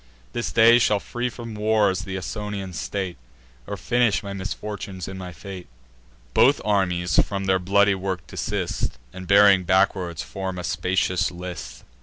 [0.33, 3.17] This day shall free from wars th' Ausonian state,
[3.67, 5.67] Or finish my misfortunes in my fate."
[6.33, 11.83] Both armies from their bloody work desist, And, bearing backward, form a spacious list.